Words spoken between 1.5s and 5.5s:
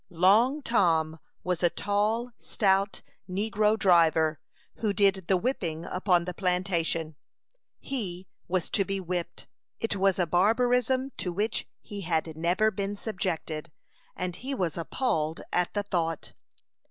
a tall, stout negro driver, who did the